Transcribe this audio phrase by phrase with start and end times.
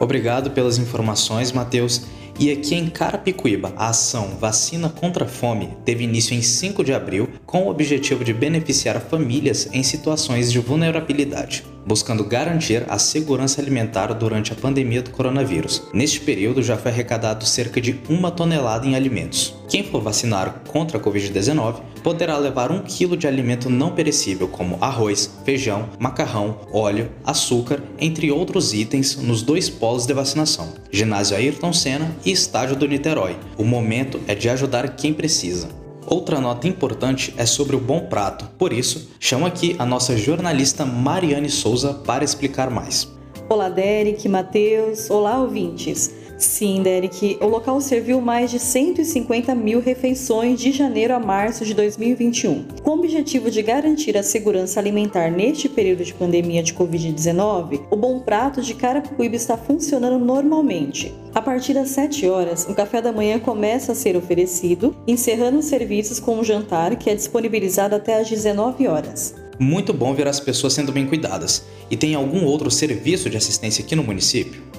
[0.00, 2.02] Obrigado pelas informações, Matheus.
[2.40, 6.92] E aqui em Carapicuíba, a ação Vacina contra a Fome teve início em 5 de
[6.92, 13.60] abril com o objetivo de beneficiar famílias em situações de vulnerabilidade buscando garantir a segurança
[13.60, 15.82] alimentar durante a pandemia do coronavírus.
[15.92, 19.54] Neste período já foi arrecadado cerca de uma tonelada em alimentos.
[19.68, 24.76] Quem for vacinar contra a Covid-19 poderá levar um quilo de alimento não perecível como
[24.80, 31.72] arroz, feijão, macarrão, óleo, açúcar, entre outros itens nos dois polos de vacinação, ginásio Ayrton
[31.72, 33.36] Senna e estádio do Niterói.
[33.56, 35.81] O momento é de ajudar quem precisa.
[36.12, 40.84] Outra nota importante é sobre o bom prato, por isso, chamo aqui a nossa jornalista
[40.84, 43.10] Mariane Souza para explicar mais.
[43.52, 46.10] Olá, Derek, Matheus, olá, ouvintes.
[46.38, 51.74] Sim, Derek, o local serviu mais de 150 mil refeições de janeiro a março de
[51.74, 52.64] 2021.
[52.82, 57.94] Com o objetivo de garantir a segurança alimentar neste período de pandemia de Covid-19, o
[57.94, 61.12] Bom Prato de Carapicuíba está funcionando normalmente.
[61.34, 65.66] A partir das 7 horas, o café da manhã começa a ser oferecido, encerrando os
[65.66, 69.41] serviços com o jantar, que é disponibilizado até às 19 horas.
[69.58, 71.64] Muito bom ver as pessoas sendo bem cuidadas.
[71.90, 74.71] E tem algum outro serviço de assistência aqui no município?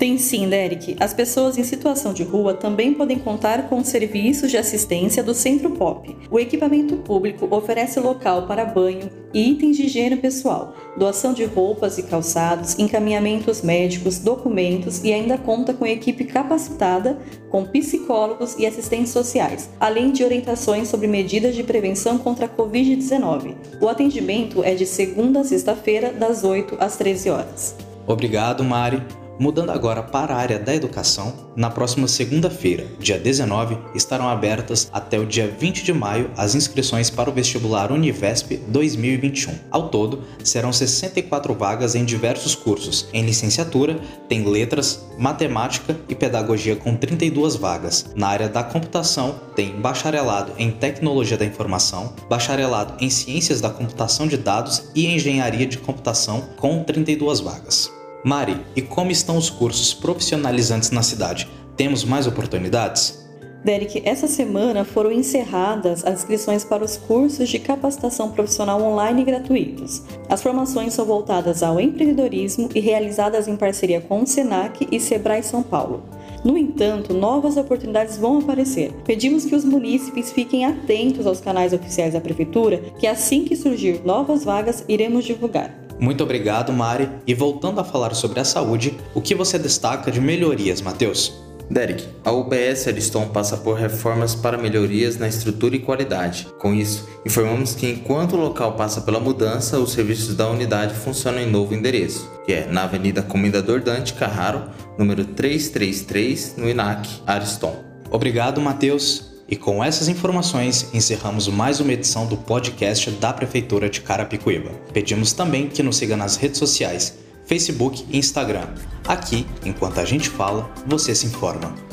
[0.00, 0.96] Tem sim, Derek.
[0.98, 5.72] As pessoas em situação de rua também podem contar com serviços de assistência do Centro
[5.72, 6.16] Pop.
[6.30, 11.98] O equipamento público oferece local para banho e itens de higiene pessoal, doação de roupas
[11.98, 17.18] e calçados, encaminhamentos médicos, documentos e ainda conta com equipe capacitada
[17.50, 23.54] com psicólogos e assistentes sociais, além de orientações sobre medidas de prevenção contra a Covid-19.
[23.78, 27.76] O atendimento é de segunda a sexta-feira, das 8 às 13 horas.
[28.06, 29.19] Obrigado, Mari.
[29.40, 35.18] Mudando agora para a área da educação, na próxima segunda-feira, dia 19, estarão abertas até
[35.18, 39.54] o dia 20 de maio as inscrições para o vestibular Univesp 2021.
[39.70, 43.08] Ao todo, serão 64 vagas em diversos cursos.
[43.14, 43.98] Em licenciatura,
[44.28, 48.10] tem letras, matemática e pedagogia com 32 vagas.
[48.14, 54.26] Na área da computação, tem bacharelado em tecnologia da informação, bacharelado em ciências da computação
[54.26, 57.99] de dados e engenharia de computação com 32 vagas.
[58.22, 61.48] Mari, e como estão os cursos profissionalizantes na cidade?
[61.74, 63.18] Temos mais oportunidades?
[63.64, 70.02] Derek, essa semana foram encerradas as inscrições para os cursos de capacitação profissional online gratuitos.
[70.28, 75.42] As formações são voltadas ao empreendedorismo e realizadas em parceria com o SENAC e Sebrae
[75.42, 76.02] São Paulo.
[76.42, 78.92] No entanto, novas oportunidades vão aparecer.
[79.04, 84.02] Pedimos que os munícipes fiquem atentos aos canais oficiais da Prefeitura, que assim que surgir
[84.04, 85.89] novas vagas, iremos divulgar.
[86.00, 87.10] Muito obrigado, Mari.
[87.26, 91.32] E voltando a falar sobre a saúde, o que você destaca de melhorias, Matheus?
[91.70, 96.48] Derek, a UBS Ariston passa por reformas para melhorias na estrutura e qualidade.
[96.58, 101.40] Com isso, informamos que enquanto o local passa pela mudança, os serviços da unidade funcionam
[101.40, 104.64] em novo endereço, que é na Avenida Comendador Dante Carraro,
[104.98, 107.76] número 333, no INAC Ariston.
[108.10, 109.29] Obrigado, Matheus.
[109.50, 114.70] E com essas informações, encerramos mais uma edição do podcast da Prefeitura de Carapicuíba.
[114.92, 118.68] Pedimos também que nos siga nas redes sociais, Facebook e Instagram.
[119.08, 121.89] Aqui, enquanto a gente fala, você se informa.